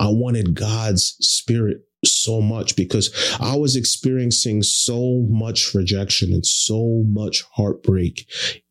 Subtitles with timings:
[0.00, 7.04] I wanted God's spirit so much because I was experiencing so much rejection and so
[7.06, 8.26] much heartbreak,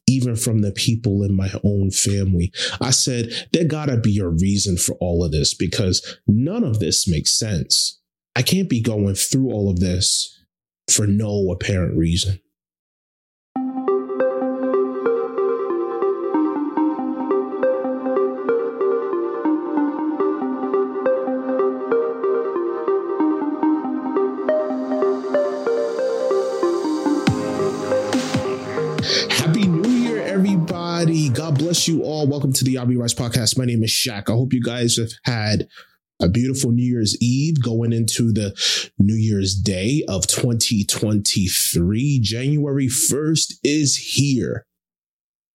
[0.07, 2.51] even from the people in my own family.
[2.81, 7.07] I said, there gotta be a reason for all of this because none of this
[7.07, 8.01] makes sense.
[8.35, 10.35] I can't be going through all of this
[10.89, 12.39] for no apparent reason.
[32.19, 32.27] All.
[32.27, 33.57] Welcome to the Yah We Rise podcast.
[33.57, 34.29] My name is Shaq.
[34.29, 35.69] I hope you guys have had
[36.21, 38.53] a beautiful New Year's Eve going into the
[38.99, 42.19] New Year's Day of 2023.
[42.19, 44.65] January 1st is here.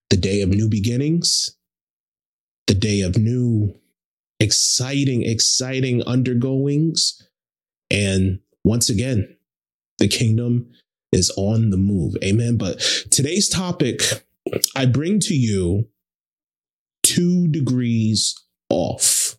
[0.08, 1.54] The day of new beginnings,
[2.66, 3.74] the day of new,
[4.40, 7.28] exciting, exciting undergoings.
[7.90, 9.36] And once again,
[9.98, 10.72] the kingdom
[11.12, 12.14] is on the move.
[12.24, 12.56] Amen.
[12.56, 14.00] But today's topic
[14.74, 15.88] I bring to you
[17.04, 18.34] two degrees
[18.68, 19.36] off.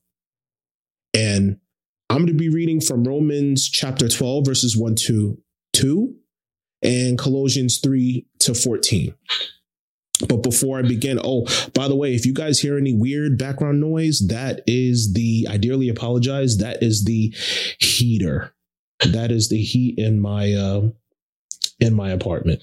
[1.13, 1.59] And
[2.09, 5.37] I'm going to be reading from Romans chapter 12, verses 1 to
[5.73, 6.15] 2,
[6.83, 9.13] and Colossians 3 to 14.
[10.29, 13.81] But before I begin, oh, by the way, if you guys hear any weird background
[13.81, 17.33] noise, that is the, I dearly apologize, that is the
[17.79, 18.53] heater.
[19.05, 20.89] That is the heat in my, uh,
[21.81, 22.61] in my apartment.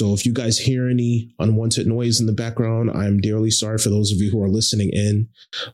[0.00, 3.90] So if you guys hear any unwanted noise in the background, I'm dearly sorry for
[3.90, 5.28] those of you who are listening in,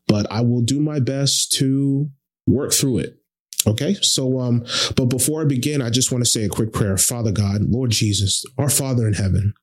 [0.08, 2.10] but I will do my best to
[2.44, 3.20] work through it.
[3.68, 3.94] Okay.
[4.02, 6.96] So, um, but before I begin, I just want to say a quick prayer.
[6.96, 9.54] Father God, Lord Jesus, our Father in heaven,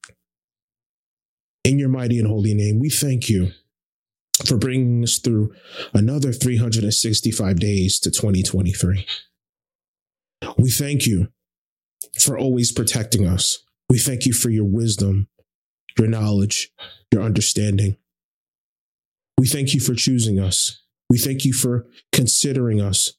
[1.65, 3.51] in your mighty and holy name, we thank you
[4.45, 5.53] for bringing us through
[5.93, 9.05] another 365 days to 2023.
[10.57, 11.27] We thank you
[12.17, 13.59] for always protecting us.
[13.89, 15.27] We thank you for your wisdom,
[15.97, 16.71] your knowledge,
[17.11, 17.97] your understanding.
[19.37, 20.81] We thank you for choosing us.
[21.09, 23.13] We thank you for considering us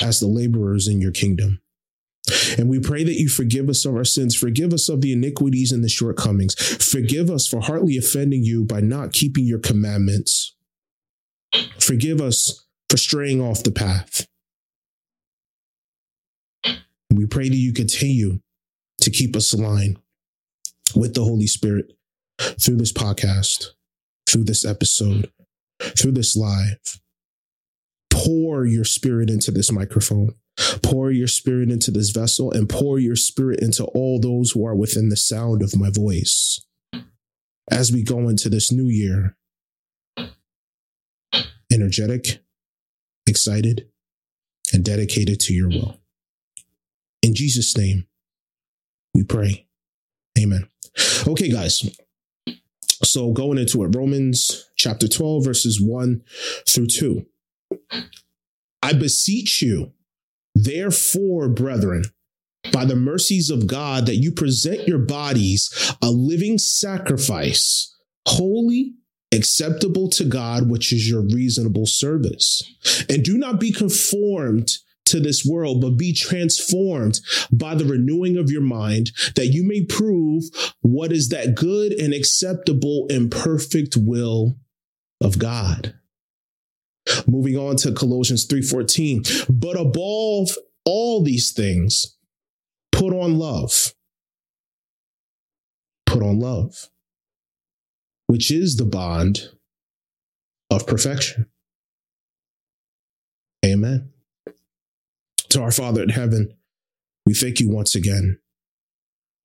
[0.00, 1.60] as the laborers in your kingdom.
[2.58, 5.72] And we pray that you forgive us of our sins, forgive us of the iniquities
[5.72, 10.54] and the shortcomings, forgive us for heartily offending you by not keeping your commandments.
[11.78, 14.26] Forgive us for straying off the path.
[16.64, 18.40] And we pray that you continue
[19.00, 19.98] to keep us aligned
[20.94, 21.92] with the Holy Spirit
[22.60, 23.68] through this podcast,
[24.28, 25.30] through this episode,
[25.98, 27.00] through this live.
[28.10, 30.34] Pour your spirit into this microphone.
[30.82, 34.74] Pour your spirit into this vessel and pour your spirit into all those who are
[34.74, 36.64] within the sound of my voice.
[37.70, 39.36] As we go into this new year,
[41.70, 42.42] energetic,
[43.26, 43.88] excited,
[44.72, 46.00] and dedicated to your will.
[47.22, 48.06] In Jesus' name,
[49.16, 49.66] we pray.
[50.38, 50.68] Amen.
[51.26, 51.82] Okay, guys.
[53.02, 56.22] So going into it, Romans chapter 12, verses 1
[56.68, 57.26] through 2.
[58.82, 59.92] I beseech you,
[60.54, 62.04] therefore, brethren,
[62.72, 67.96] by the mercies of God, that you present your bodies a living sacrifice,
[68.28, 68.96] holy,
[69.32, 72.62] acceptable to God, which is your reasonable service.
[73.08, 74.76] And do not be conformed
[75.06, 79.84] to this world, but be transformed by the renewing of your mind that you may
[79.84, 80.44] prove
[80.80, 84.56] what is that good and acceptable and perfect will
[85.20, 85.94] of God.
[87.26, 90.50] Moving on to Colossians 3:14, but above
[90.84, 92.16] all these things,
[92.92, 93.94] put on love.
[96.04, 96.88] Put on love,
[98.26, 99.50] which is the bond
[100.70, 101.46] of perfection.
[103.64, 104.12] Amen.
[105.50, 106.54] To our Father in heaven,
[107.24, 108.38] we thank you once again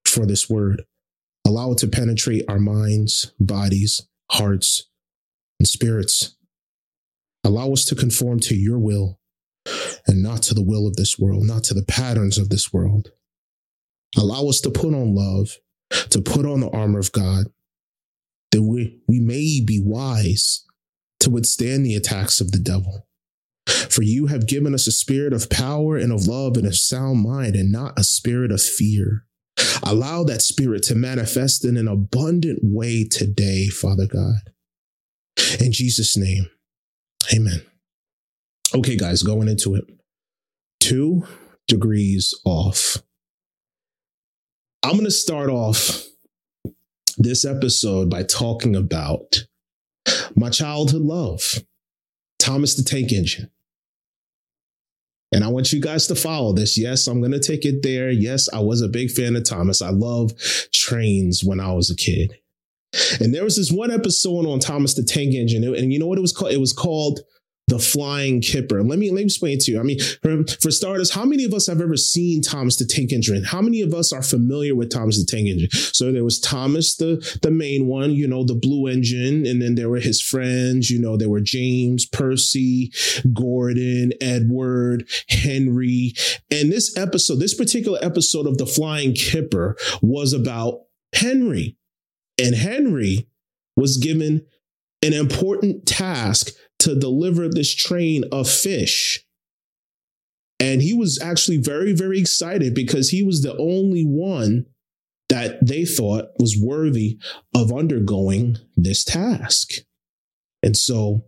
[0.06, 0.84] for this word.
[1.46, 4.88] Allow it to penetrate our minds, bodies, hearts,
[5.60, 6.36] and spirits.
[7.44, 9.20] Allow us to conform to your will
[10.08, 13.10] and not to the will of this world, not to the patterns of this world.
[14.18, 15.58] Allow us to put on love,
[16.10, 17.48] to put on the armor of God,
[18.52, 20.66] that we, we may be wise
[21.20, 23.08] to withstand the attacks of the devil.
[23.92, 27.24] For you have given us a spirit of power and of love and a sound
[27.24, 29.26] mind, and not a spirit of fear.
[29.84, 34.40] Allow that spirit to manifest in an abundant way today, Father God.
[35.60, 36.46] In Jesus' name,
[37.34, 37.64] amen.
[38.74, 39.84] Okay, guys, going into it.
[40.80, 41.28] Two
[41.68, 42.98] degrees off.
[44.84, 46.06] I'm going to start off
[47.18, 49.46] this episode by talking about
[50.36, 51.60] my childhood love
[52.40, 53.52] Thomas the Tank Engine.
[55.32, 56.78] And I want you guys to follow this.
[56.78, 58.10] Yes, I'm going to take it there.
[58.10, 59.82] Yes, I was a big fan of Thomas.
[59.82, 60.34] I love
[60.74, 62.38] trains when I was a kid.
[63.22, 66.18] And there was this one episode on Thomas the Tank Engine, and you know what
[66.18, 66.52] it was called?
[66.52, 67.22] It was called
[67.72, 68.84] the flying kipper.
[68.84, 69.80] Let me let me explain to you.
[69.80, 73.14] I mean, for, for, starters, how many of us have ever seen Thomas the Tank
[73.14, 73.46] Engine?
[73.46, 75.72] How many of us are familiar with Thomas the Tank Engine?
[75.72, 79.76] So there was Thomas, the the main one, you know, the blue engine, and then
[79.76, 80.90] there were his friends.
[80.90, 82.92] You know, there were James, Percy,
[83.34, 86.14] Gordon, Edward, Henry,
[86.52, 90.82] and this episode, this particular episode of the Flying Kipper, was about
[91.16, 91.78] Henry,
[92.38, 93.30] and Henry
[93.78, 94.46] was given
[95.02, 96.52] an important task
[96.82, 99.24] to deliver this train of fish.
[100.60, 104.66] And he was actually very, very excited because he was the only one
[105.30, 107.18] that they thought was worthy
[107.56, 109.72] of undergoing this task.
[110.62, 111.26] And so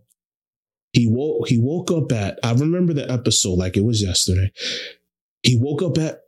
[0.92, 4.52] he woke he woke up at I remember the episode like it was yesterday.
[5.42, 6.20] He woke up at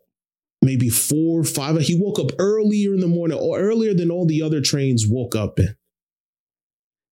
[0.63, 1.79] maybe four, five.
[1.81, 5.37] He woke up earlier in the morning or earlier than all the other trains woke
[5.37, 5.77] up in.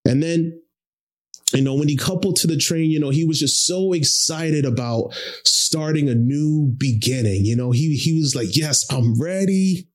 [0.05, 0.61] And then
[1.52, 4.64] you know, when he coupled to the train, you know, he was just so excited
[4.64, 5.14] about
[5.44, 7.44] starting a new beginning.
[7.44, 9.88] You know, he he was like, "Yes, I'm ready."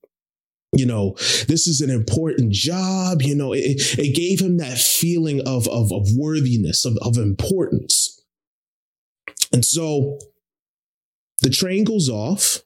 [0.76, 1.14] You know,
[1.48, 3.22] this is an important job.
[3.22, 8.22] You know, it, it gave him that feeling of of, of worthiness, of, of importance.
[9.52, 10.18] And so
[11.42, 12.62] the train goes off.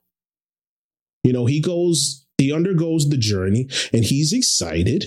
[1.22, 5.06] You know, he goes, he undergoes the journey and he's excited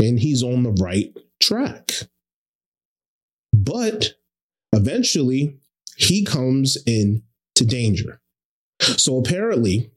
[0.00, 1.92] and he's on the right track.
[3.68, 4.14] But
[4.72, 5.58] eventually,
[5.96, 8.20] he comes into danger.
[8.80, 9.90] So apparently,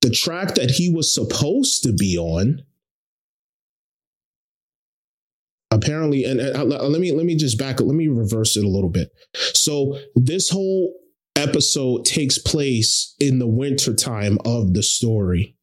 [0.00, 2.62] the track that he was supposed to be on
[5.70, 8.68] apparently and, and, uh, let me let me just back let me reverse it a
[8.68, 9.10] little bit
[9.54, 10.94] so this whole
[11.34, 15.56] episode takes place in the winter time of the story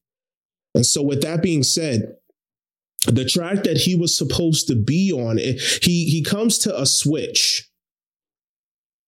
[0.75, 2.17] and so with that being said
[3.07, 7.69] the track that he was supposed to be on, he he comes to a switch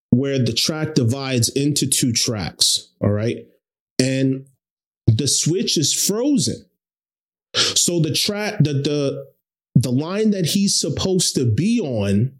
[0.10, 2.90] where the track divides into two tracks.
[3.02, 3.46] All right.
[4.00, 4.48] And
[5.08, 6.66] the switch is frozen.
[7.56, 9.34] So the track, the the
[9.76, 12.34] the line that he's supposed to be on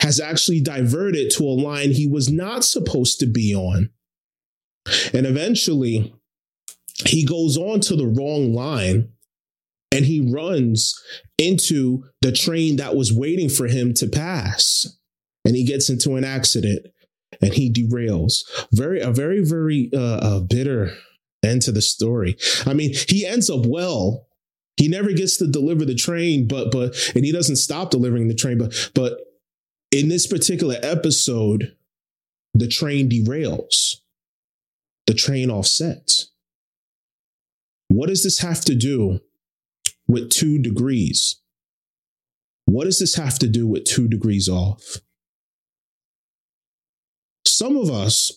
[0.00, 3.90] has actually diverted to a line he was not supposed to be on.
[5.12, 6.12] And eventually
[7.06, 9.12] he goes on to the wrong line
[9.92, 10.98] and he runs
[11.38, 14.86] into the train that was waiting for him to pass.
[15.44, 16.86] And he gets into an accident
[17.40, 18.40] and he derails.
[18.72, 20.92] Very a very very uh, bitter
[21.44, 22.36] end to the story.
[22.66, 24.26] I mean he ends up well.
[24.76, 28.34] He never gets to deliver the train but but and he doesn't stop delivering the
[28.34, 29.18] train but but
[29.90, 31.76] in this particular episode
[32.54, 33.96] the train derails.
[35.06, 36.30] The train offsets.
[37.88, 39.20] What does this have to do
[40.12, 41.40] with two degrees.
[42.66, 44.98] What does this have to do with two degrees off?
[47.46, 48.30] Some of us,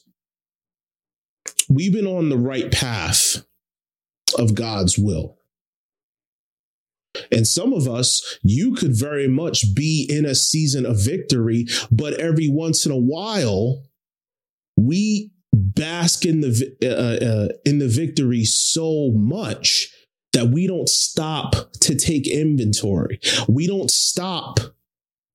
[1.69, 3.45] we've been on the right path
[4.39, 5.38] of God's will.
[7.30, 12.13] And some of us, you could very much be in a season of victory, but
[12.13, 13.84] every once in a while,
[14.77, 19.89] we bask in the uh, uh, in the victory so much
[20.36, 23.22] that we don't stop to take inventory.
[23.48, 24.60] We don't stop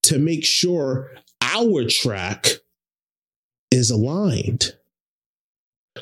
[0.02, 2.48] to make sure our track
[3.70, 4.76] is aligned.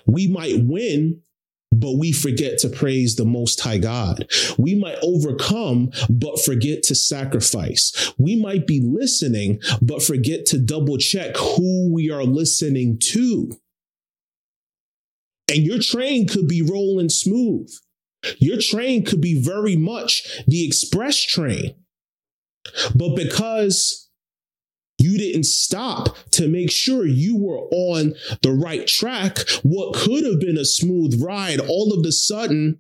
[0.05, 1.23] We might win,
[1.71, 4.27] but we forget to praise the Most High God.
[4.59, 8.13] We might overcome, but forget to sacrifice.
[8.19, 13.53] We might be listening, but forget to double check who we are listening to.
[15.49, 17.73] And your train could be rolling smooth.
[18.39, 21.75] Your train could be very much the express train.
[22.95, 24.09] But because
[24.99, 30.41] you didn't stop to make sure you were on the right track, what could have
[30.41, 32.79] been a smooth ride all of a sudden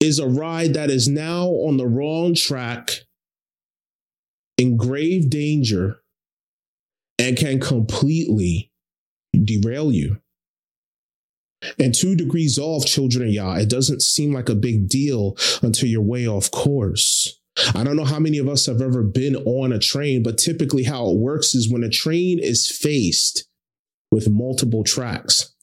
[0.00, 2.90] is a ride that is now on the wrong track,
[4.56, 6.00] in grave danger,
[7.18, 8.70] and can completely
[9.44, 10.18] derail you.
[11.78, 15.88] And two degrees off, children of Yah, it doesn't seem like a big deal until
[15.88, 17.40] you're way off course.
[17.74, 20.82] I don't know how many of us have ever been on a train, but typically
[20.82, 23.48] how it works is when a train is faced
[24.10, 25.54] with multiple tracks,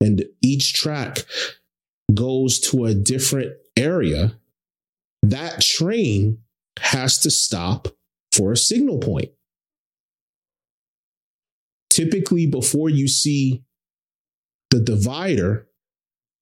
[0.00, 1.24] and each track
[2.12, 4.36] goes to a different area,
[5.22, 6.38] that train
[6.78, 7.88] has to stop
[8.32, 9.30] for a signal point.
[11.90, 13.62] Typically, before you see
[14.72, 15.68] the divider,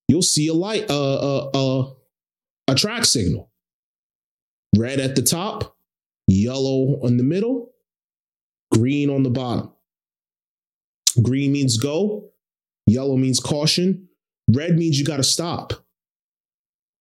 [0.08, 1.90] you'll see a light, uh, uh, uh,
[2.68, 3.50] a track signal.
[4.76, 5.76] Red at the top,
[6.28, 7.72] yellow in the middle,
[8.72, 9.72] green on the bottom.
[11.20, 12.30] Green means go,
[12.86, 14.08] yellow means caution,
[14.48, 15.72] red means you got to stop.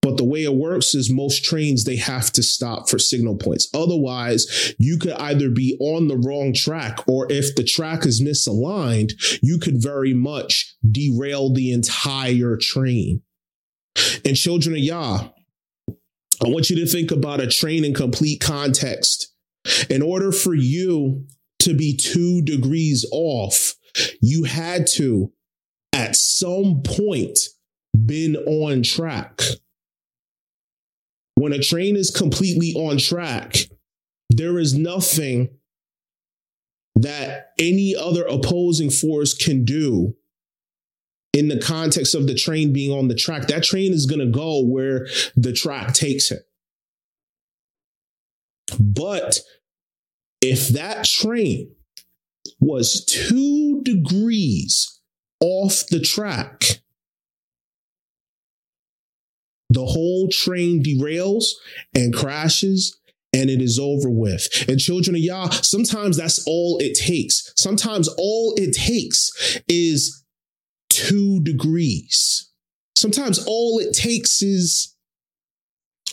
[0.01, 3.69] But the way it works is most trains, they have to stop for signal points.
[3.74, 9.12] Otherwise, you could either be on the wrong track, or if the track is misaligned,
[9.43, 13.21] you could very much derail the entire train.
[14.25, 15.29] And children of Yah,
[16.41, 19.33] I want you to think about a train in complete context.
[19.89, 21.25] In order for you
[21.59, 23.75] to be two degrees off,
[24.21, 25.33] you had to,
[25.93, 27.39] at some point,
[28.05, 29.41] been on track.
[31.36, 33.55] When a train is completely on track,
[34.29, 35.50] there is nothing
[36.95, 40.15] that any other opposing force can do
[41.39, 43.48] in the context of the train being on the track.
[43.48, 46.41] That train is going to go where the track takes it.
[48.77, 49.39] But
[50.41, 51.72] if that train
[52.60, 55.00] was two degrees
[55.39, 56.81] off the track,
[59.69, 61.46] the whole train derails
[61.96, 63.00] and crashes
[63.31, 64.50] and it is over with.
[64.67, 67.53] And children of Yah, sometimes that's all it takes.
[67.55, 69.31] Sometimes all it takes
[69.69, 70.18] is
[71.00, 72.50] two degrees.
[72.96, 74.96] Sometimes all it takes is,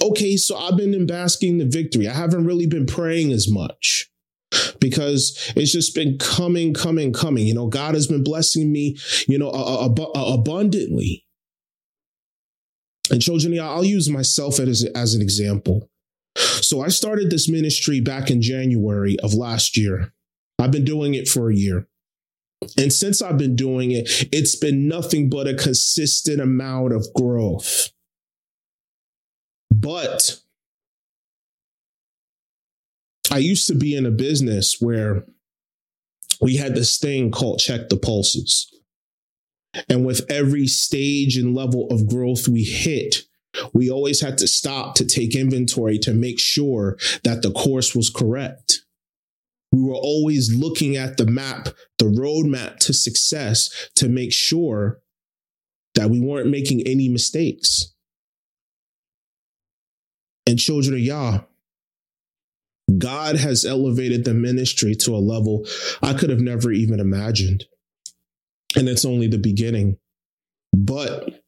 [0.00, 2.08] okay, so I've been in basking the victory.
[2.08, 4.08] I haven't really been praying as much
[4.80, 7.46] because it's just been coming, coming, coming.
[7.46, 11.24] You know, God has been blessing me, you know, abundantly.
[13.10, 15.90] And children, I'll use myself as, as an example.
[16.36, 20.12] So I started this ministry back in January of last year.
[20.58, 21.88] I've been doing it for a year.
[22.78, 27.90] And since I've been doing it, it's been nothing but a consistent amount of growth.
[29.70, 30.40] But
[33.30, 35.24] I used to be in a business where
[36.40, 38.72] we had this thing called check the pulses.
[39.88, 43.22] And with every stage and level of growth we hit,
[43.72, 48.10] we always had to stop to take inventory to make sure that the course was
[48.10, 48.85] correct.
[49.76, 51.68] We were always looking at the map,
[51.98, 55.00] the roadmap to success to make sure
[55.94, 57.92] that we weren't making any mistakes.
[60.46, 61.40] And children of Yah,
[62.96, 65.66] God has elevated the ministry to a level
[66.02, 67.66] I could have never even imagined.
[68.76, 69.98] And it's only the beginning.
[70.72, 71.42] But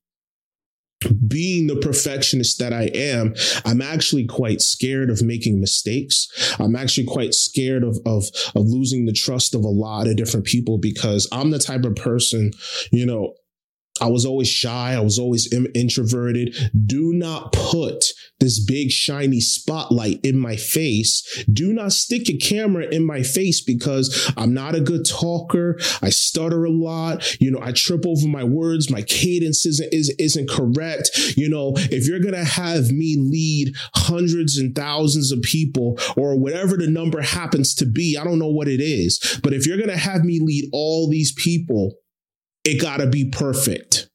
[1.26, 6.28] being the perfectionist that I am, I'm actually quite scared of making mistakes.
[6.58, 8.24] I'm actually quite scared of, of,
[8.54, 11.96] of losing the trust of a lot of different people because I'm the type of
[11.96, 12.52] person,
[12.90, 13.34] you know,
[14.00, 14.94] I was always shy.
[14.94, 16.54] I was always introverted.
[16.86, 21.44] Do not put this big shiny spotlight in my face.
[21.52, 25.78] Do not stick a camera in my face because I'm not a good talker.
[26.02, 27.40] I stutter a lot.
[27.40, 28.90] You know, I trip over my words.
[28.90, 31.10] My cadence isn't, is, isn't correct.
[31.36, 36.38] You know, if you're going to have me lead hundreds and thousands of people or
[36.38, 39.76] whatever the number happens to be, I don't know what it is, but if you're
[39.76, 41.94] going to have me lead all these people,
[42.68, 44.10] it got to be perfect.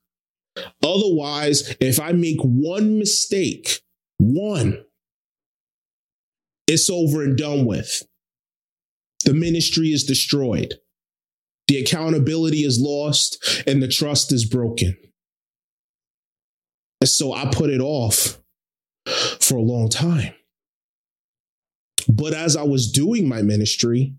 [0.83, 3.81] Otherwise, if I make one mistake,
[4.17, 4.85] one,
[6.67, 8.03] it's over and done with.
[9.25, 10.75] The ministry is destroyed.
[11.67, 14.95] The accountability is lost and the trust is broken.
[17.01, 18.39] And so I put it off
[19.39, 20.33] for a long time.
[22.07, 24.13] But as I was doing my ministry,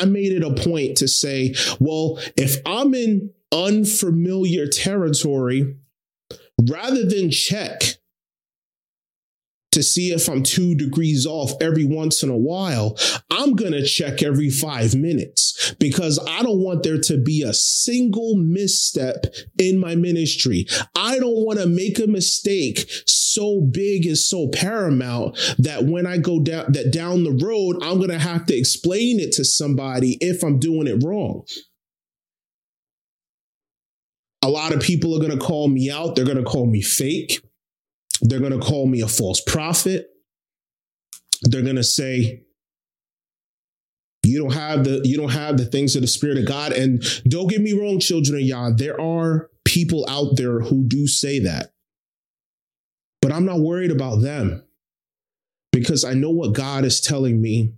[0.00, 5.76] I made it a point to say, well, if I'm in unfamiliar territory,
[6.68, 7.99] rather than check
[9.72, 12.96] to see if I'm two degrees off every once in a while,
[13.30, 17.54] I'm going to check every five minutes because I don't want there to be a
[17.54, 19.26] single misstep
[19.58, 20.66] in my ministry.
[20.96, 26.18] I don't want to make a mistake so big and so paramount that when I
[26.18, 30.18] go down that down the road, I'm going to have to explain it to somebody
[30.20, 31.44] if I'm doing it wrong.
[34.42, 36.16] A lot of people are going to call me out.
[36.16, 37.40] They're going to call me fake.
[38.22, 40.08] They're going to call me a false prophet.
[41.42, 42.42] They're going to say,
[44.22, 46.72] you don't have the you don't have the things of the spirit of God.
[46.72, 51.06] And don't get me wrong, children of Yah, there are people out there who do
[51.06, 51.72] say that.
[53.22, 54.62] But I'm not worried about them
[55.72, 57.74] because I know what God is telling me.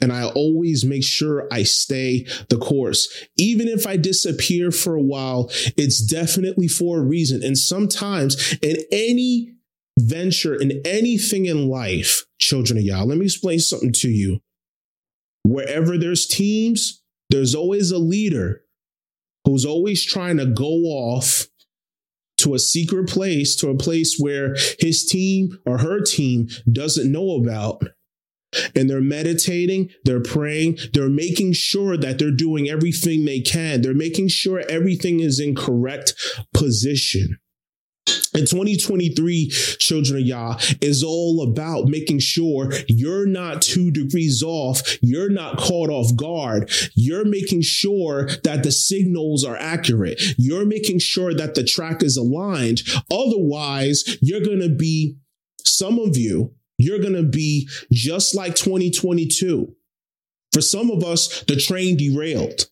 [0.00, 3.26] And I always make sure I stay the course.
[3.36, 7.42] Even if I disappear for a while, it's definitely for a reason.
[7.42, 9.54] And sometimes in any
[9.98, 14.40] venture, in anything in life, children of Yah, let me explain something to you.
[15.42, 18.62] Wherever there's teams, there's always a leader
[19.44, 21.46] who's always trying to go off
[22.38, 27.32] to a secret place, to a place where his team or her team doesn't know
[27.32, 27.82] about.
[28.74, 33.82] And they're meditating, they're praying, they're making sure that they're doing everything they can.
[33.82, 36.14] They're making sure everything is in correct
[36.52, 37.38] position.
[38.32, 44.98] In 2023, children of Yah is all about making sure you're not two degrees off.
[45.02, 46.70] You're not caught off guard.
[46.94, 50.22] You're making sure that the signals are accurate.
[50.38, 52.82] You're making sure that the track is aligned.
[53.10, 55.16] Otherwise, you're going to be,
[55.64, 59.74] some of you, you're going to be just like 2022.
[60.52, 62.70] For some of us, the train derailed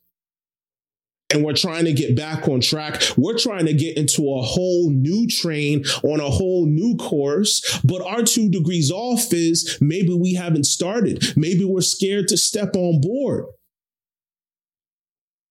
[1.31, 3.03] and we're trying to get back on track.
[3.17, 7.81] We're trying to get into a whole new train on a whole new course.
[7.85, 11.37] But our two degrees off is maybe we haven't started.
[11.37, 13.45] Maybe we're scared to step on board.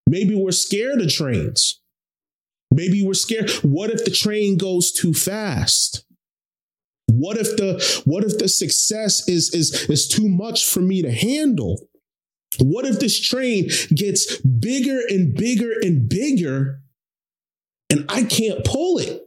[0.07, 1.79] Maybe we're scared of trains.
[2.71, 3.51] Maybe we're scared.
[3.61, 6.05] What if the train goes too fast?
[7.17, 11.11] What if the what if the success is is is too much for me to
[11.11, 11.89] handle?
[12.59, 16.81] What if this train gets bigger and bigger and bigger
[17.89, 19.23] and I can't pull it?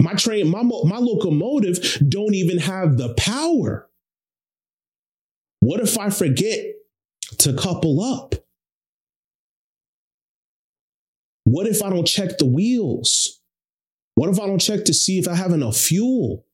[0.00, 3.88] My train, my, my locomotive don't even have the power.
[5.60, 6.64] What if I forget
[7.38, 8.34] to couple up?
[11.44, 13.39] What if I don't check the wheels?
[14.20, 16.44] What if I don't check to see if I have enough fuel?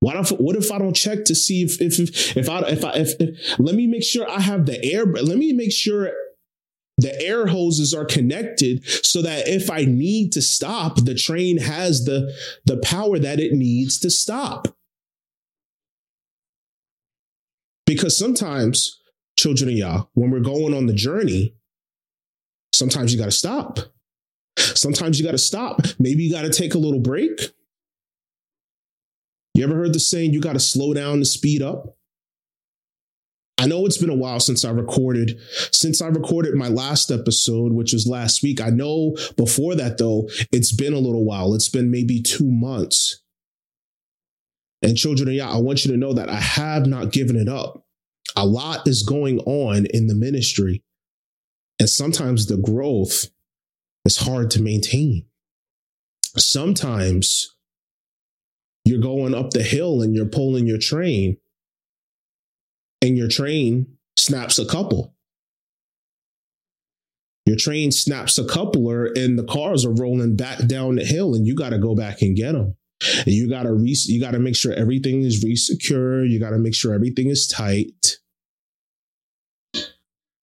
[0.00, 2.84] What if what if I don't check to see if if if, if I if
[2.84, 6.12] I if, if let me make sure I have the air let me make sure
[6.98, 12.04] the air hoses are connected so that if I need to stop, the train has
[12.04, 12.30] the
[12.66, 14.68] the power that it needs to stop.
[17.86, 19.00] Because sometimes,
[19.38, 21.54] children of Yah, when we're going on the journey,
[22.74, 23.78] sometimes you got to stop.
[24.74, 25.80] Sometimes you got to stop.
[25.98, 27.40] Maybe you got to take a little break.
[29.54, 31.96] You ever heard the saying, you got to slow down to speed up?
[33.58, 35.38] I know it's been a while since I recorded,
[35.70, 38.58] since I recorded my last episode, which was last week.
[38.58, 41.54] I know before that, though, it's been a little while.
[41.54, 43.20] It's been maybe two months.
[44.80, 47.50] And children of Yah, I want you to know that I have not given it
[47.50, 47.84] up.
[48.34, 50.82] A lot is going on in the ministry.
[51.78, 53.28] And sometimes the growth
[54.04, 55.26] is hard to maintain.
[56.36, 57.54] Sometimes
[58.84, 61.36] you're going up the hill and you're pulling your train,
[63.02, 65.14] and your train snaps a couple.
[67.46, 71.46] Your train snaps a coupler, and the cars are rolling back down the hill, and
[71.46, 72.76] you got to go back and get them.
[73.24, 76.28] And you got to re- you got to make sure everything is resecure.
[76.28, 78.19] You got to make sure everything is tight.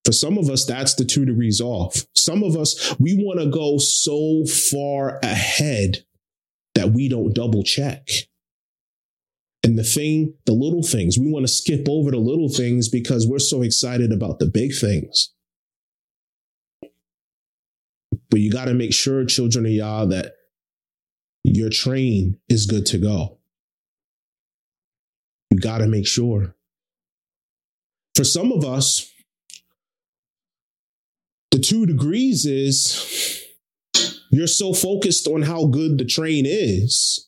[0.07, 2.05] For some of us, that's the two degrees off.
[2.15, 6.05] Some of us, we want to go so far ahead
[6.75, 8.07] that we don't double check.
[9.63, 13.27] And the thing, the little things, we want to skip over the little things because
[13.27, 15.33] we're so excited about the big things.
[18.29, 20.35] But you got to make sure, children of Yah, that
[21.43, 23.39] your train is good to go.
[25.51, 26.55] You got to make sure.
[28.15, 29.11] For some of us,
[31.57, 33.43] the two degrees is
[34.29, 37.27] you're so focused on how good the train is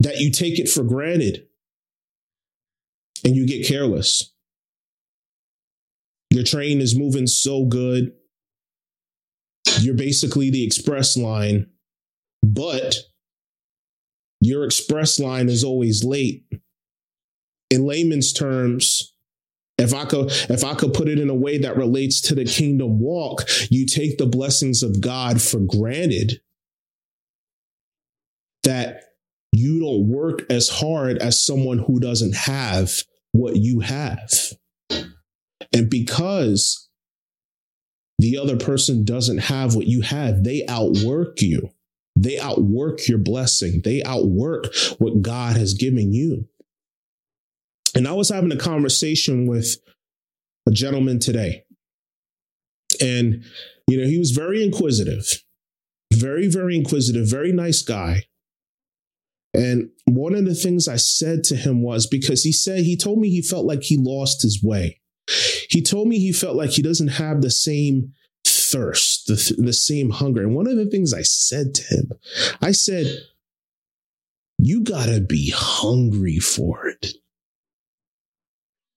[0.00, 1.46] that you take it for granted
[3.24, 4.30] and you get careless.
[6.28, 8.12] Your train is moving so good.
[9.80, 11.68] You're basically the express line,
[12.42, 12.96] but
[14.42, 16.44] your express line is always late.
[17.70, 19.13] In layman's terms,
[19.78, 22.44] if I could if I could put it in a way that relates to the
[22.44, 26.40] kingdom walk, you take the blessings of God for granted.
[28.62, 29.02] That
[29.52, 34.32] you don't work as hard as someone who doesn't have what you have.
[35.72, 36.88] And because
[38.18, 41.70] the other person doesn't have what you have, they outwork you.
[42.16, 43.82] They outwork your blessing.
[43.84, 46.48] They outwork what God has given you.
[47.94, 49.76] And I was having a conversation with
[50.66, 51.64] a gentleman today.
[53.00, 53.44] And,
[53.88, 55.42] you know, he was very inquisitive,
[56.12, 58.24] very, very inquisitive, very nice guy.
[59.52, 63.20] And one of the things I said to him was because he said, he told
[63.20, 65.00] me he felt like he lost his way.
[65.70, 68.12] He told me he felt like he doesn't have the same
[68.44, 70.42] thirst, the, the same hunger.
[70.42, 72.12] And one of the things I said to him,
[72.60, 73.06] I said,
[74.58, 77.14] you gotta be hungry for it.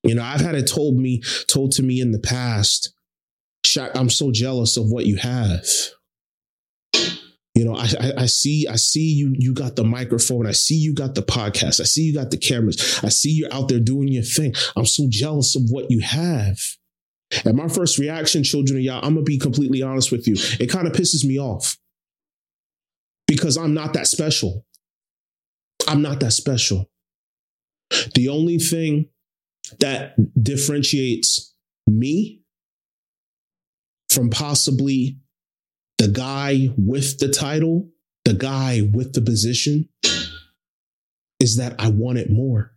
[0.07, 2.93] You know, I've had it told me, told to me in the past,
[3.93, 5.65] I'm so jealous of what you have.
[7.53, 10.45] You know, I, I, I see I see you you got the microphone.
[10.45, 11.81] I see you got the podcast.
[11.81, 12.99] I see you got the cameras.
[13.03, 14.53] I see you're out there doing your thing.
[14.75, 16.59] I'm so jealous of what you have.
[17.43, 20.35] And my first reaction, children of Yah, I'm gonna be completely honest with you.
[20.59, 21.77] It kind of pisses me off
[23.27, 24.63] because I'm not that special.
[25.87, 26.89] I'm not that special.
[28.13, 29.09] The only thing
[29.79, 31.53] that differentiates
[31.85, 32.41] me
[34.09, 35.17] from possibly
[35.97, 37.89] the guy with the title,
[38.25, 39.89] the guy with the position,
[41.39, 42.73] is that I want it more.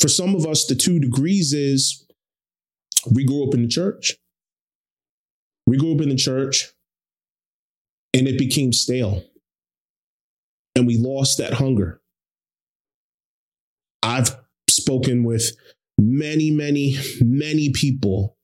[0.00, 2.06] For some of us, the two degrees is
[3.10, 4.16] we grew up in the church.
[5.66, 6.72] We grew up in the church
[8.14, 9.24] and it became stale.
[10.74, 12.00] And we lost that hunger.
[14.02, 14.37] I've
[14.88, 15.54] spoken with
[15.98, 18.38] many, many, many people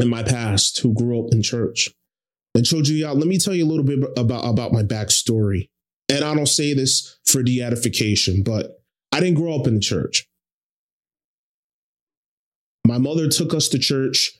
[0.00, 1.90] in my past who grew up in church.
[2.54, 5.68] And children, y'all, let me tell you a little bit about, about my backstory.
[6.08, 8.80] And I don't say this for the edification, but
[9.12, 10.26] I didn't grow up in the church.
[12.96, 14.32] My mother took us to church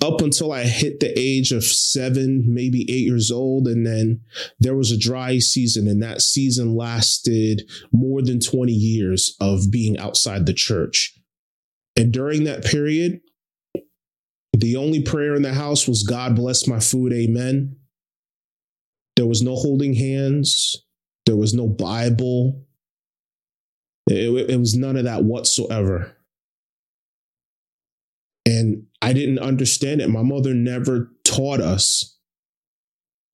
[0.00, 3.66] up until I hit the age of seven, maybe eight years old.
[3.66, 4.20] And then
[4.60, 9.98] there was a dry season, and that season lasted more than 20 years of being
[9.98, 11.18] outside the church.
[11.96, 13.20] And during that period,
[14.52, 17.74] the only prayer in the house was, God bless my food, amen.
[19.16, 20.84] There was no holding hands,
[21.26, 22.64] there was no Bible.
[24.08, 26.13] It, it was none of that whatsoever.
[28.46, 30.10] And I didn't understand it.
[30.10, 32.18] My mother never taught us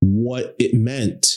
[0.01, 1.37] what it meant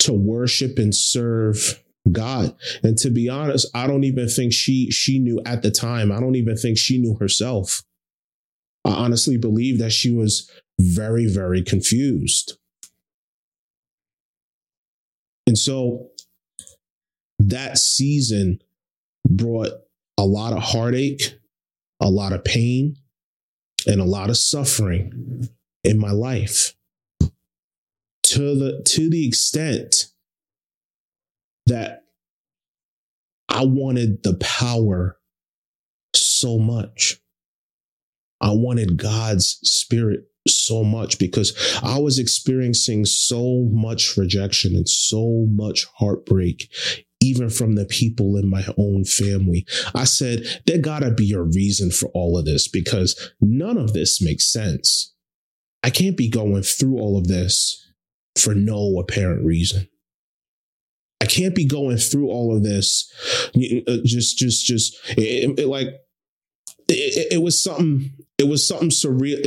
[0.00, 2.54] to worship and serve God.
[2.82, 6.12] And to be honest, I don't even think she she knew at the time.
[6.12, 7.82] I don't even think she knew herself.
[8.84, 12.58] I honestly believe that she was very very confused.
[15.46, 16.10] And so
[17.38, 18.60] that season
[19.28, 19.70] brought
[20.18, 21.38] a lot of heartache,
[22.00, 22.96] a lot of pain,
[23.86, 25.48] and a lot of suffering
[25.84, 26.74] in my life
[28.24, 30.06] to the to the extent
[31.66, 32.04] that
[33.48, 35.18] I wanted the power
[36.14, 37.20] so much.
[38.40, 45.46] I wanted God's spirit so much because I was experiencing so much rejection and so
[45.48, 46.68] much heartbreak
[47.20, 49.66] even from the people in my own family.
[49.94, 54.20] I said, there gotta be a reason for all of this because none of this
[54.20, 55.14] makes sense.
[55.82, 57.92] I can't be going through all of this
[58.36, 59.88] for no apparent reason.
[61.20, 63.10] I can't be going through all of this
[63.56, 65.88] uh, just, just, just it, it, like
[66.88, 68.12] it, it, was something.
[68.38, 69.38] It was something surreal.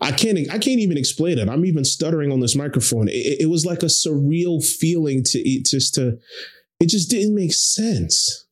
[0.00, 0.38] I can't.
[0.50, 1.48] I can't even explain it.
[1.48, 3.08] I'm even stuttering on this microphone.
[3.10, 6.18] It, was like a surreal feeling to eat just to
[6.80, 8.46] it just didn't make sense.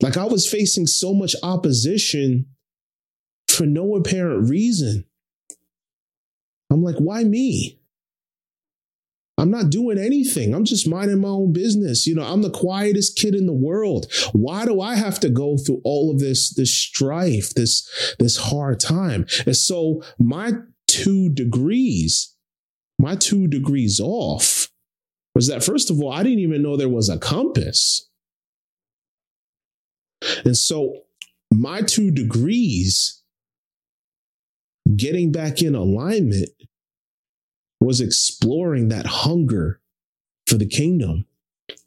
[0.00, 2.46] Like I was facing so much opposition
[3.48, 5.04] for no apparent reason.
[6.70, 7.78] I'm like, why me?
[9.36, 10.54] I'm not doing anything.
[10.54, 12.06] I'm just minding my own business.
[12.06, 14.06] You know, I'm the quietest kid in the world.
[14.32, 17.88] Why do I have to go through all of this this strife, this
[18.18, 19.26] this hard time?
[19.44, 20.52] And so my
[20.86, 22.34] 2 degrees,
[22.98, 24.68] my 2 degrees off
[25.34, 28.08] was that first of all, I didn't even know there was a compass.
[30.44, 31.02] And so
[31.52, 33.22] my two degrees
[34.96, 36.50] getting back in alignment
[37.80, 39.80] was exploring that hunger
[40.46, 41.26] for the kingdom,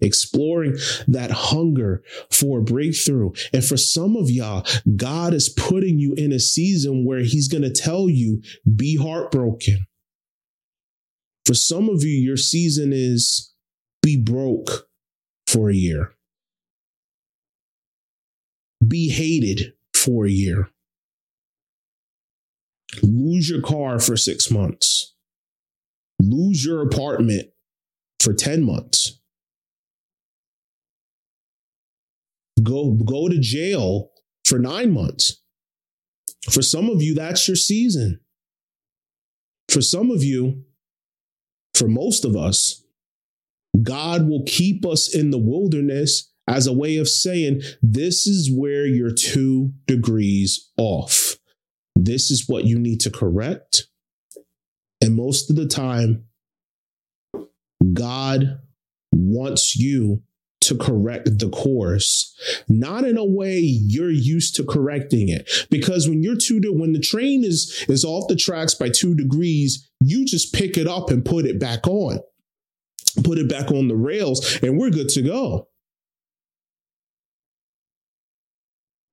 [0.02, 3.32] exploring that hunger for breakthrough.
[3.54, 7.64] And for some of y'all, God is putting you in a season where He's going
[7.64, 8.42] to tell you,
[8.76, 9.86] be heartbroken.
[11.48, 13.54] For some of you, your season is
[14.02, 14.90] be broke
[15.48, 16.12] for a year,
[18.86, 20.70] be hated for a year,
[23.02, 25.16] lose your car for six months,
[26.22, 27.48] lose your apartment
[28.20, 29.22] for 10 months.
[32.62, 34.12] Go, go to jail
[34.44, 35.42] for nine months.
[36.52, 38.20] For some of you, that's your season.
[39.70, 40.66] For some of you,
[41.78, 42.84] for most of us,
[43.84, 48.86] God will keep us in the wilderness as a way of saying, this is where
[48.86, 51.36] you're two degrees off.
[51.96, 53.88] This is what you need to correct.
[55.02, 56.26] And most of the time,
[57.94, 58.60] God
[59.12, 60.24] wants you
[60.68, 62.36] to correct the course,
[62.68, 65.50] not in a way you're used to correcting it.
[65.70, 69.90] Because when you're two when the train is is off the tracks by two degrees,
[70.00, 72.20] you just pick it up and put it back on,
[73.24, 75.68] put it back on the rails, and we're good to go.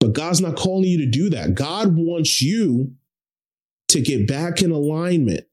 [0.00, 1.54] But God's not calling you to do that.
[1.54, 2.94] God wants you
[3.88, 5.46] to get back in alignment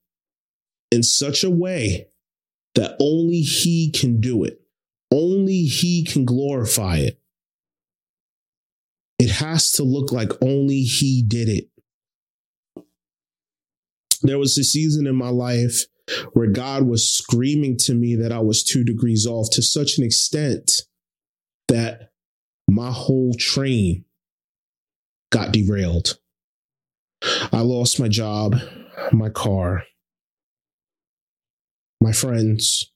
[0.92, 2.08] in such a way
[2.76, 4.61] that only He can do it.
[5.12, 7.20] Only He can glorify it.
[9.20, 11.70] It has to look like only He did it.
[14.24, 15.86] There was a season in my life
[16.34, 20.04] where God was screaming to me that I was two degrees off to such an
[20.04, 20.82] extent
[21.68, 22.12] that
[22.68, 24.06] my whole train
[25.32, 26.18] got derailed.
[27.52, 28.56] I lost my job,
[29.12, 29.84] my car,
[32.00, 32.91] my friends,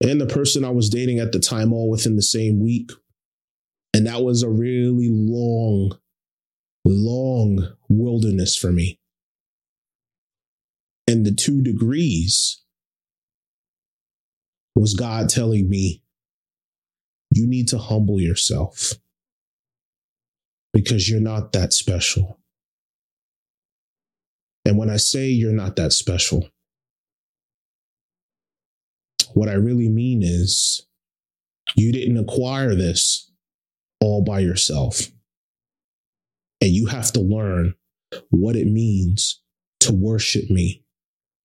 [0.00, 2.90] and the person I was dating at the time all within the same week.
[3.94, 5.98] And that was a really long,
[6.84, 8.98] long wilderness for me.
[11.06, 12.62] And the two degrees
[14.74, 16.02] was God telling me,
[17.30, 18.92] you need to humble yourself
[20.72, 22.38] because you're not that special.
[24.66, 26.48] And when I say you're not that special,
[29.36, 30.86] what I really mean is
[31.76, 33.30] you didn't acquire this
[34.00, 35.10] all by yourself.
[36.62, 37.74] And you have to learn
[38.30, 39.42] what it means
[39.80, 40.84] to worship me,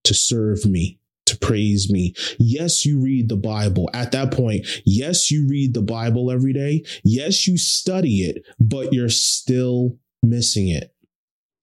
[0.06, 2.14] to serve me, to praise me.
[2.40, 3.90] Yes, you read the Bible.
[3.94, 6.86] At that point, yes, you read the Bible every day.
[7.04, 10.96] Yes, you study it, but you're still missing it.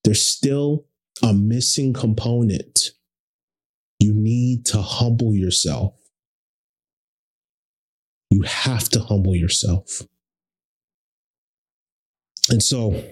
[0.04, 0.84] There's still
[1.22, 2.90] a missing component.
[3.98, 5.94] You need to humble yourself.
[8.30, 10.02] You have to humble yourself.
[12.50, 13.02] And so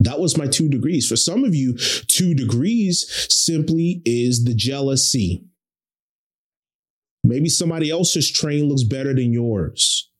[0.00, 1.06] that was my two degrees.
[1.08, 5.44] For some of you, two degrees simply is the jealousy.
[7.22, 10.10] Maybe somebody else's train looks better than yours.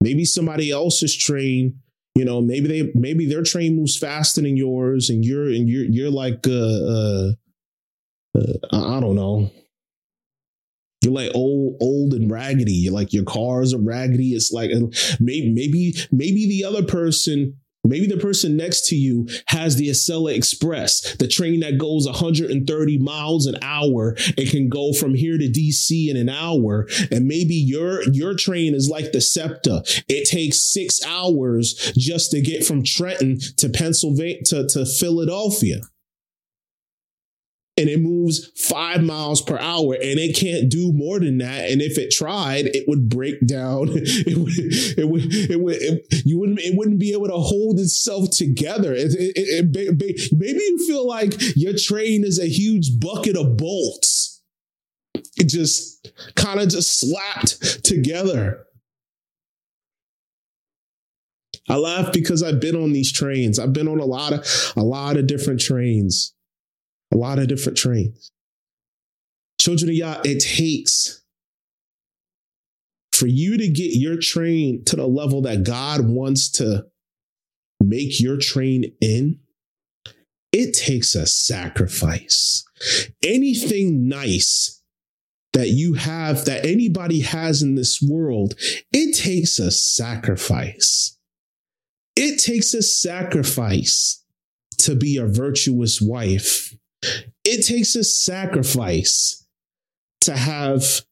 [0.00, 1.78] Maybe somebody else's train,
[2.16, 5.84] you know, maybe they maybe their train moves faster than yours, and you're and you're
[5.84, 7.30] you're like uh, uh,
[8.36, 9.52] uh I don't know,
[11.02, 12.72] you're like old, old and raggedy.
[12.72, 14.34] You're like your cars are raggedy.
[14.34, 14.86] It's like uh,
[15.20, 20.34] maybe, maybe, maybe the other person, maybe the person next to you has the Acela
[20.34, 24.14] Express, the train that goes 130 miles an hour.
[24.38, 26.86] It can go from here to DC in an hour.
[27.10, 29.82] And maybe your your train is like the SEPTA.
[30.08, 35.80] It takes six hours just to get from Trenton to Pennsylvania to, to Philadelphia
[37.82, 41.68] and it moves five miles per hour and it can't do more than that.
[41.68, 43.90] And if it tried, it would break down.
[44.24, 47.80] It would, it would, it would, it, you wouldn't, it wouldn't be able to hold
[47.80, 48.94] itself together.
[48.94, 54.42] It, it, maybe you feel like your train is a huge bucket of bolts.
[55.36, 58.64] It just kind of just slapped together.
[61.68, 63.58] I laugh because I've been on these trains.
[63.58, 66.32] I've been on a lot of a lot of different trains
[67.12, 68.30] a lot of different trains.
[69.60, 71.22] Children of Yah, it takes
[73.12, 76.86] for you to get your train to the level that God wants to
[77.80, 79.38] make your train in.
[80.52, 82.64] It takes a sacrifice.
[83.22, 84.82] Anything nice
[85.52, 88.54] that you have, that anybody has in this world,
[88.92, 91.18] it takes a sacrifice.
[92.16, 94.24] It takes a sacrifice
[94.78, 96.71] to be a virtuous wife.
[97.44, 99.46] It takes a sacrifice
[100.22, 101.02] to have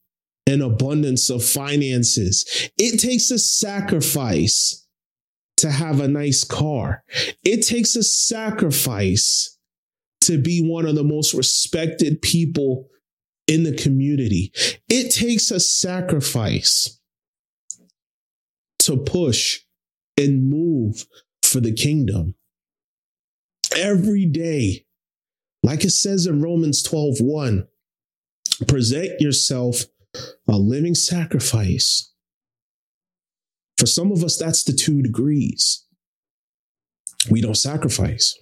[0.47, 2.71] an abundance of finances.
[2.79, 4.87] It takes a sacrifice
[5.59, 7.05] to have a nice car.
[7.45, 9.59] It takes a sacrifice
[10.23, 12.89] to be one of the most respected people
[13.47, 14.53] in the community.
[14.89, 17.01] It takes a sacrifice
[18.81, 19.61] to push
[20.17, 21.07] and move
[21.43, 22.35] for the kingdom.
[23.77, 24.87] Every day,
[25.63, 27.67] like it says in Romans 12 1,
[28.67, 29.85] present yourself
[30.49, 32.13] a living sacrifice.
[33.79, 35.87] For some of us, that's the two degrees.
[37.31, 38.39] We don't sacrifice.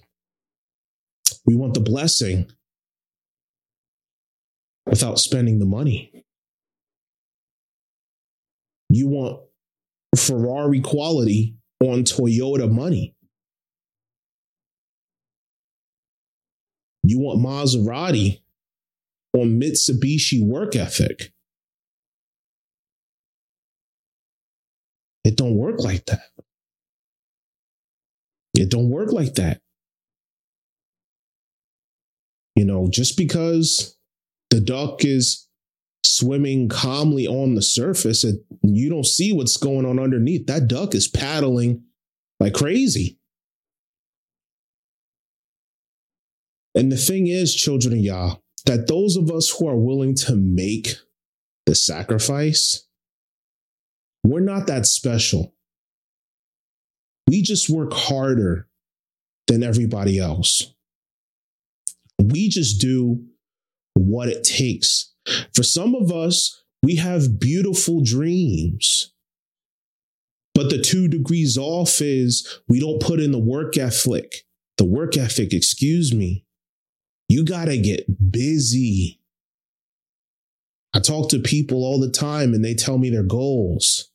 [1.45, 2.51] We want the blessing,
[4.89, 6.11] without spending the money.
[8.89, 9.41] You want
[10.17, 13.15] Ferrari quality on Toyota money.
[17.09, 18.41] You want Maserati
[19.33, 21.33] on Mitsubishi work ethic.
[25.23, 26.21] It don't work like that.
[28.53, 29.59] It don't work like that.
[32.55, 33.97] You know, just because
[34.51, 35.47] the duck is
[36.05, 40.93] swimming calmly on the surface and you don't see what's going on underneath, that duck
[40.93, 41.85] is paddling
[42.39, 43.18] like crazy.
[46.75, 50.35] And the thing is, children of Yah, that those of us who are willing to
[50.35, 50.95] make
[51.65, 52.87] the sacrifice,
[54.23, 55.53] we're not that special.
[57.27, 58.67] We just work harder
[59.47, 60.73] than everybody else.
[62.21, 63.25] We just do
[63.93, 65.13] what it takes.
[65.53, 69.13] For some of us, we have beautiful dreams.
[70.53, 74.43] But the two degrees off is we don't put in the work ethic.
[74.77, 76.45] The work ethic, excuse me.
[77.29, 79.21] You got to get busy.
[80.93, 84.09] I talk to people all the time and they tell me their goals.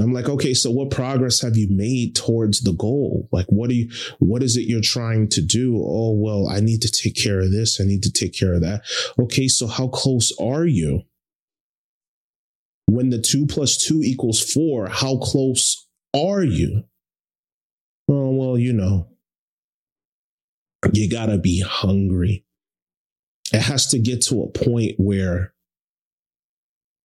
[0.00, 3.28] I'm like, okay, so what progress have you made towards the goal?
[3.30, 5.76] Like, what do you, what is it you're trying to do?
[5.76, 7.80] Oh, well, I need to take care of this.
[7.80, 8.82] I need to take care of that.
[9.18, 11.02] Okay, so how close are you?
[12.86, 16.84] When the two plus two equals four, how close are you?
[18.08, 19.08] Oh, well, you know,
[20.92, 22.44] you gotta be hungry.
[23.52, 25.54] It has to get to a point where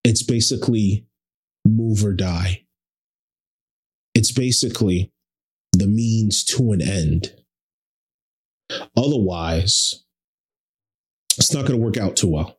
[0.03, 1.05] it's basically
[1.65, 2.65] move or die.
[4.15, 5.11] It's basically
[5.73, 7.33] the means to an end.
[8.95, 10.03] Otherwise,
[11.37, 12.57] it's not going to work out too well.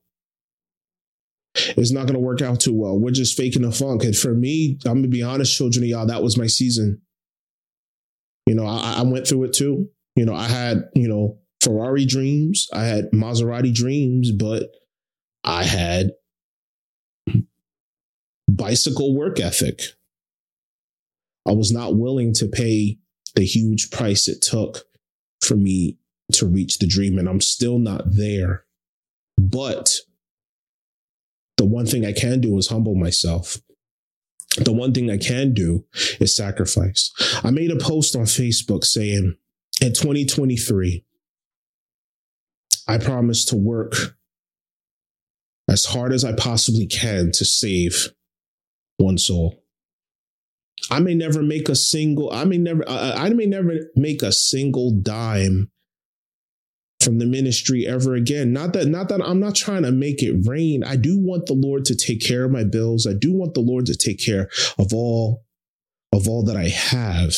[1.54, 2.98] It's not going to work out too well.
[2.98, 4.04] We're just faking the funk.
[4.04, 7.02] And for me, I'm going to be honest, children of Yah, that was my season.
[8.46, 9.90] You know, I, I went through it too.
[10.20, 14.64] You know, I had, you know, Ferrari dreams, I had Maserati dreams, but
[15.44, 16.10] I had
[18.46, 19.80] bicycle work ethic.
[21.48, 22.98] I was not willing to pay
[23.34, 24.84] the huge price it took
[25.40, 25.96] for me
[26.32, 28.66] to reach the dream, and I'm still not there.
[29.38, 30.00] But
[31.56, 33.56] the one thing I can do is humble myself.
[34.58, 35.86] The one thing I can do
[36.20, 37.10] is sacrifice.
[37.42, 39.38] I made a post on Facebook saying,
[39.80, 41.04] in 2023,
[42.86, 44.16] I promise to work
[45.68, 48.08] as hard as I possibly can to save
[48.96, 49.62] one soul.
[50.90, 54.32] I may never make a single, I may never, I, I may never make a
[54.32, 55.70] single dime
[57.00, 58.52] from the ministry ever again.
[58.52, 60.82] Not that, not that I'm not trying to make it rain.
[60.84, 63.06] I do want the Lord to take care of my bills.
[63.06, 65.44] I do want the Lord to take care of all,
[66.12, 67.36] of all that I have.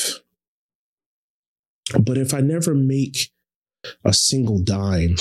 [1.99, 3.31] But if I never make
[4.05, 5.17] a single dime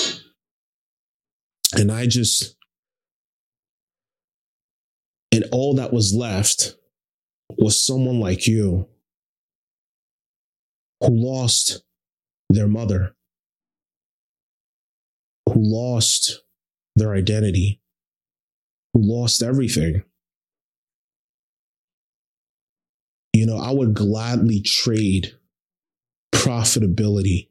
[1.74, 2.56] and I just
[5.32, 6.76] and all that was left
[7.58, 8.88] was someone like you
[11.00, 11.82] who lost
[12.50, 13.14] their mother,
[15.46, 16.42] who lost
[16.96, 17.80] their identity,
[18.92, 20.04] who lost everything.
[23.32, 25.34] You know, I would gladly trade
[26.42, 27.48] profitability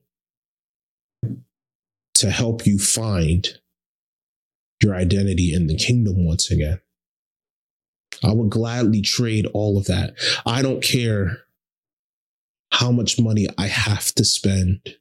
[2.14, 3.48] to help you find
[4.84, 6.82] your identity in the kingdom once again.
[8.22, 10.16] I would gladly trade all of that.
[10.46, 11.44] I don't care
[12.74, 14.98] how much money I have to spend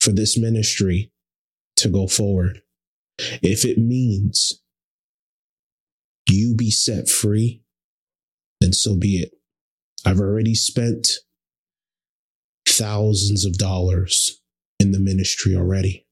[0.00, 1.12] for this ministry
[1.76, 2.62] to go forward.
[3.18, 4.62] If it means
[6.28, 7.62] you be set free,
[8.60, 9.32] then so be it.
[10.04, 11.08] I've already spent
[12.66, 14.40] thousands of dollars
[14.80, 16.06] in the ministry already.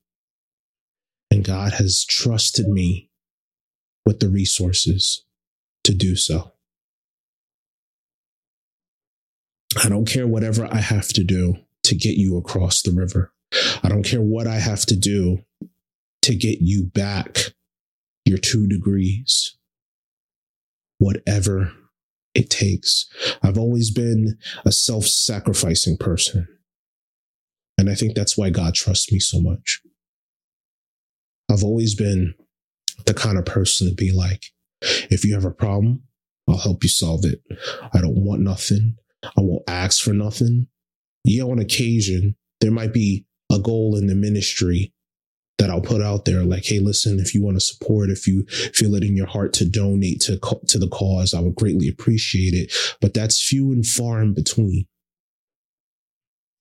[1.30, 3.10] And God has trusted me
[4.06, 5.24] with the resources
[5.84, 6.52] to do so.
[9.82, 13.32] I don't care whatever I have to do to get you across the river.
[13.82, 15.44] I don't care what I have to do
[16.22, 17.52] to get you back
[18.24, 19.56] your two degrees.
[20.98, 21.72] Whatever
[22.34, 23.06] it takes.
[23.42, 26.48] I've always been a self sacrificing person.
[27.78, 29.80] And I think that's why God trusts me so much.
[31.50, 32.34] I've always been
[33.06, 34.44] the kind of person to be like,
[35.10, 36.02] if you have a problem,
[36.48, 37.42] I'll help you solve it.
[37.92, 38.96] I don't want nothing.
[39.24, 40.68] I won't ask for nothing.
[41.24, 44.92] Yeah, on occasion, there might be a goal in the ministry
[45.58, 46.42] that I'll put out there.
[46.42, 49.52] Like, hey, listen, if you want to support, if you feel it in your heart
[49.54, 52.72] to donate to to the cause, I would greatly appreciate it.
[53.00, 54.86] But that's few and far in between.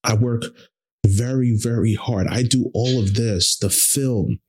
[0.04, 0.44] I work
[1.06, 2.28] very, very hard.
[2.28, 4.40] I do all of this, the film,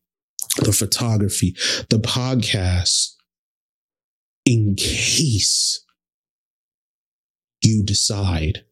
[0.59, 1.57] the photography,
[1.91, 3.13] the podcast,
[4.45, 5.85] in case
[7.63, 8.65] you decide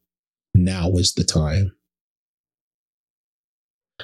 [0.53, 1.73] now is the time.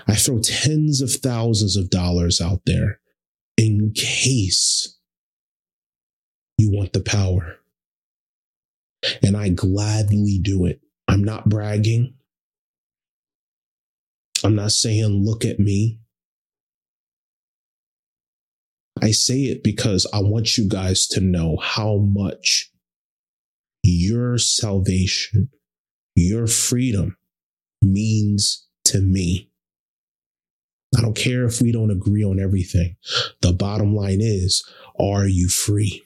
[0.07, 2.99] I throw tens of thousands of dollars out there
[3.57, 4.97] in case
[6.57, 7.57] you want the power.
[9.23, 10.81] And I gladly do it.
[11.07, 12.15] I'm not bragging.
[14.43, 15.99] I'm not saying, look at me.
[19.01, 22.71] I say it because I want you guys to know how much
[23.83, 25.49] your salvation,
[26.15, 27.17] your freedom
[27.81, 29.48] means to me.
[30.97, 32.95] I don't care if we don't agree on everything.
[33.41, 34.67] The bottom line is,
[34.99, 36.03] are you free?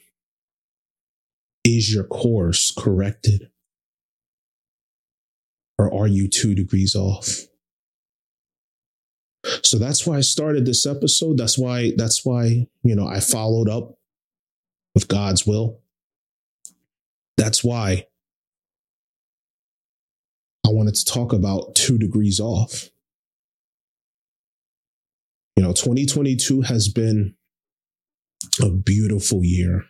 [1.64, 3.50] Is your course corrected?
[5.78, 7.46] Or are you two degrees off?
[9.62, 11.38] So that's why I started this episode.
[11.38, 13.98] That's why, that's why, you know, I followed up
[14.94, 15.80] with God's will.
[17.36, 18.06] That's why
[20.66, 22.90] I wanted to talk about two degrees off.
[25.56, 27.34] You know, 2022 has been
[28.60, 29.84] a beautiful year.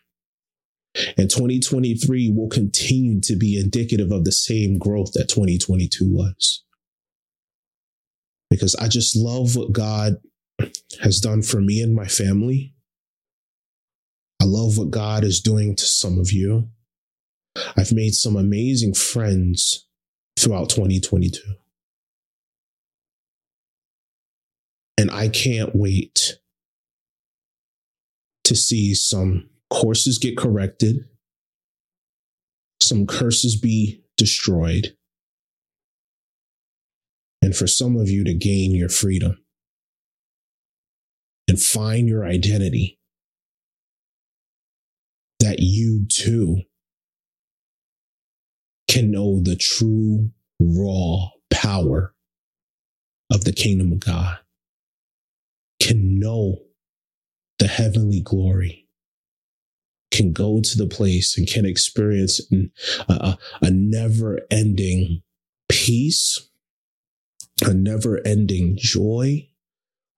[1.17, 6.65] And 2023 will continue to be indicative of the same growth that 2022 was
[8.55, 10.19] because I just love what God
[11.03, 12.75] has done for me and my family.
[14.41, 16.69] I love what God is doing to some of you.
[17.77, 19.89] I've made some amazing friends
[20.39, 21.41] throughout 2022.
[24.97, 26.39] And I can't wait
[28.45, 31.09] to see some courses get corrected,
[32.81, 34.97] some curses be destroyed,
[37.43, 39.39] and for some of you to gain your freedom
[41.49, 42.99] and find your identity,
[45.41, 46.63] that you too
[48.89, 50.31] can know the true,
[50.61, 52.15] raw power
[53.33, 54.39] of the kingdom of God,
[55.87, 56.63] can know
[57.59, 58.89] the heavenly glory,
[60.11, 62.41] can go to the place and can experience
[63.09, 65.23] a, a never ending
[65.69, 66.49] peace
[67.63, 69.49] a never ending joy,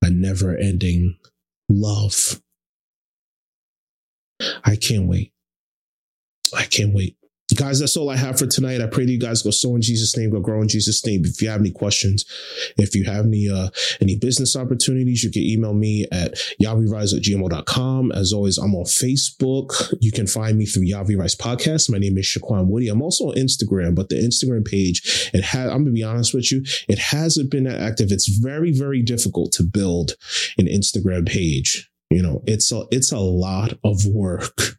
[0.02, 1.16] a never ending
[1.68, 2.40] love.
[4.64, 5.32] I can't wait.
[6.56, 7.16] I can't wait.
[7.54, 8.80] Guys, that's all I have for tonight.
[8.80, 11.24] I pray that you guys go sow in Jesus' name, go grow in Jesus' name.
[11.24, 12.24] If you have any questions,
[12.76, 13.68] if you have any uh
[14.00, 18.10] any business opportunities, you can email me at yavirise at gmail.com.
[18.10, 19.94] As always, I'm on Facebook.
[20.00, 21.88] You can find me through Yah We Rise Podcast.
[21.88, 22.88] My name is Shaquan Woody.
[22.88, 26.50] I'm also on Instagram, but the Instagram page, it has I'm gonna be honest with
[26.50, 28.10] you, it hasn't been that active.
[28.10, 30.16] It's very, very difficult to build
[30.58, 31.88] an Instagram page.
[32.10, 34.78] You know, it's a it's a lot of work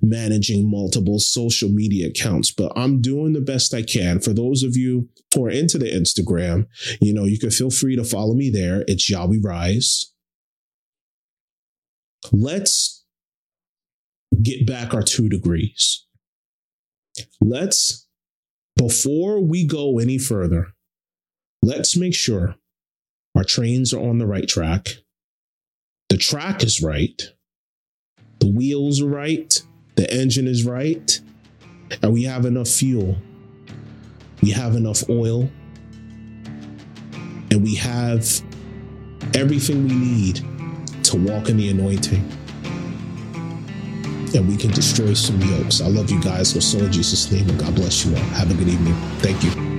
[0.00, 4.20] managing multiple social media accounts, but I'm doing the best I can.
[4.20, 6.66] For those of you who are into the Instagram,
[7.00, 8.84] you know, you can feel free to follow me there.
[8.86, 10.12] It's Yah We Rise.
[12.32, 13.04] Let's
[14.42, 16.06] get back our two degrees.
[17.40, 18.06] Let's,
[18.76, 20.68] before we go any further,
[21.62, 22.54] let's make sure
[23.36, 24.98] our trains are on the right track.
[26.08, 27.20] The track is right
[28.40, 29.60] the wheels are right,
[29.96, 31.20] the engine is right,
[32.02, 33.16] and we have enough fuel.
[34.42, 35.50] We have enough oil,
[37.50, 38.26] and we have
[39.34, 40.36] everything we need
[41.04, 42.24] to walk in the anointing.
[44.34, 45.80] And we can destroy some yokes.
[45.80, 46.52] I love you guys.
[46.52, 48.22] Go sow in Jesus' name, and God bless you all.
[48.22, 48.94] Have a good evening.
[49.18, 49.77] Thank you.